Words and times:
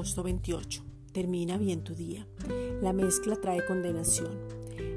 agosto 0.00 0.22
28. 0.22 0.82
Termina 1.12 1.58
bien 1.58 1.84
tu 1.84 1.94
día. 1.94 2.26
La 2.80 2.94
mezcla 2.94 3.36
trae 3.36 3.66
condenación. 3.66 4.30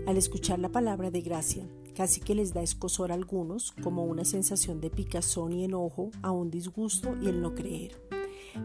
Al 0.07 0.15
escuchar 0.15 0.59
la 0.59 0.69
palabra 0.69 1.11
de 1.11 1.19
gracia, 1.19 1.67
casi 1.93 2.21
que 2.21 2.35
les 2.35 2.53
da 2.53 2.63
escosor 2.63 3.11
a 3.11 3.15
algunos, 3.15 3.73
como 3.83 4.05
una 4.05 4.23
sensación 4.23 4.79
de 4.79 4.89
picazón 4.89 5.51
y 5.51 5.65
enojo, 5.65 6.11
a 6.21 6.31
un 6.31 6.49
disgusto 6.49 7.17
y 7.21 7.27
el 7.27 7.41
no 7.41 7.53
creer. 7.53 8.01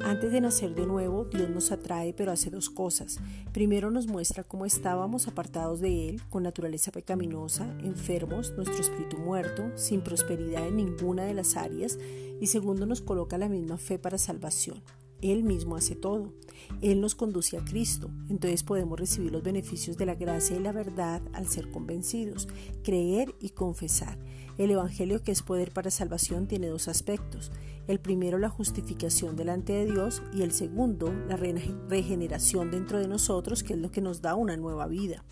Antes 0.01 0.31
de 0.31 0.41
nacer 0.41 0.77
de 0.77 0.87
nuevo, 0.87 1.25
Dios 1.25 1.51
nos 1.51 1.73
atrae, 1.73 2.13
pero 2.13 2.31
hace 2.31 2.51
dos 2.51 2.71
cosas. 2.71 3.19
Primero 3.53 3.91
nos 3.91 4.07
muestra 4.07 4.45
cómo 4.45 4.65
estábamos 4.65 5.27
apartados 5.27 5.81
de 5.81 6.09
Él, 6.09 6.23
con 6.31 6.45
naturaleza 6.45 6.93
pecaminosa, 6.93 7.77
enfermos, 7.81 8.53
nuestro 8.53 8.79
espíritu 8.79 9.19
muerto, 9.19 9.73
sin 9.75 10.03
prosperidad 10.03 10.69
en 10.69 10.77
ninguna 10.77 11.25
de 11.25 11.35
las 11.35 11.57
áreas. 11.57 11.99
Y 12.41 12.47
segundo 12.47 12.87
nos 12.87 13.01
coloca 13.01 13.39
la 13.39 13.49
misma 13.49 13.77
fe 13.77 13.99
para 13.99 14.19
salvación. 14.19 14.81
Él 15.21 15.43
mismo 15.43 15.77
hace 15.77 15.95
todo. 15.95 16.33
Él 16.81 17.01
nos 17.01 17.15
conduce 17.15 17.57
a 17.57 17.65
Cristo. 17.65 18.11
Entonces 18.29 18.63
podemos 18.63 18.99
recibir 18.99 19.33
los 19.33 19.43
beneficios 19.43 19.97
de 19.97 20.07
la 20.07 20.15
gracia 20.15 20.57
y 20.57 20.61
la 20.61 20.73
verdad 20.73 21.23
al 21.33 21.49
ser 21.49 21.71
convencidos, 21.71 22.49
creer 22.83 23.35
y 23.41 23.51
confesar. 23.51 24.19
El 24.59 24.71
Evangelio 24.71 25.23
que 25.23 25.33
es 25.33 25.43
poder 25.43 25.73
para 25.73 25.91
salvación 25.91 26.47
tiene 26.47 26.69
dos 26.69 26.89
aspectos. 26.89 27.53
El 27.87 28.01
primero 28.01 28.39
la 28.39 28.49
justificación 28.49 29.37
delante 29.37 29.73
de 29.73 29.87
Dios 29.87 30.23
y 30.35 30.43
el 30.43 30.53
segundo 30.53 31.13
la 31.29 31.37
regeneración 31.37 32.71
dentro 32.71 32.99
de 32.99 33.09
nosotros, 33.09 33.63
que 33.63 33.75
es 33.75 33.79
lo 33.79 33.91
que 33.91 34.01
nos 34.01 34.21
da 34.21 34.35
una 34.35 34.57
nueva 34.57 34.87
vida. 34.87 35.25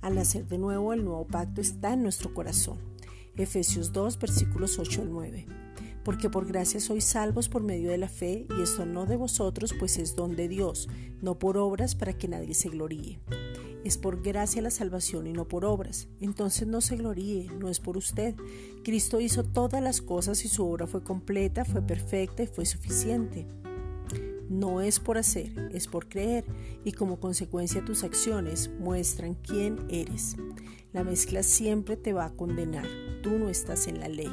Al 0.00 0.14
nacer 0.14 0.46
de 0.46 0.58
nuevo, 0.58 0.92
el 0.92 1.04
nuevo 1.04 1.26
pacto 1.26 1.60
está 1.60 1.92
en 1.92 2.02
nuestro 2.02 2.32
corazón. 2.32 2.78
Efesios 3.36 3.92
2, 3.92 4.18
versículos 4.18 4.78
8 4.78 5.02
al 5.02 5.10
9 5.10 5.67
porque 6.08 6.30
por 6.30 6.46
gracia 6.46 6.80
sois 6.80 7.04
salvos 7.04 7.50
por 7.50 7.62
medio 7.62 7.90
de 7.90 7.98
la 7.98 8.08
fe, 8.08 8.46
y 8.56 8.62
esto 8.62 8.86
no 8.86 9.04
de 9.04 9.16
vosotros, 9.16 9.74
pues 9.78 9.98
es 9.98 10.16
don 10.16 10.36
de 10.36 10.48
Dios, 10.48 10.88
no 11.20 11.38
por 11.38 11.58
obras 11.58 11.94
para 11.94 12.14
que 12.14 12.28
nadie 12.28 12.54
se 12.54 12.70
gloríe. 12.70 13.20
Es 13.84 13.98
por 13.98 14.22
gracia 14.22 14.62
la 14.62 14.70
salvación 14.70 15.26
y 15.26 15.34
no 15.34 15.46
por 15.46 15.66
obras. 15.66 16.08
Entonces 16.22 16.66
no 16.66 16.80
se 16.80 16.96
gloríe, 16.96 17.50
no 17.60 17.68
es 17.68 17.78
por 17.78 17.98
usted. 17.98 18.34
Cristo 18.84 19.20
hizo 19.20 19.44
todas 19.44 19.82
las 19.82 20.00
cosas 20.00 20.46
y 20.46 20.48
su 20.48 20.66
obra 20.66 20.86
fue 20.86 21.04
completa, 21.04 21.66
fue 21.66 21.82
perfecta 21.82 22.42
y 22.42 22.46
fue 22.46 22.64
suficiente. 22.64 23.46
No 24.48 24.80
es 24.80 25.00
por 25.00 25.18
hacer, 25.18 25.68
es 25.74 25.88
por 25.88 26.08
creer, 26.08 26.46
y 26.86 26.92
como 26.92 27.20
consecuencia 27.20 27.84
tus 27.84 28.02
acciones 28.02 28.70
muestran 28.80 29.34
quién 29.34 29.76
eres. 29.90 30.36
La 30.94 31.04
mezcla 31.04 31.42
siempre 31.42 31.98
te 31.98 32.14
va 32.14 32.24
a 32.24 32.32
condenar, 32.32 32.86
tú 33.22 33.38
no 33.38 33.50
estás 33.50 33.88
en 33.88 34.00
la 34.00 34.08
ley. 34.08 34.32